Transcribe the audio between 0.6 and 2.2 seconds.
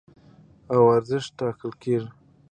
او ارزښت ټاکل کېږي.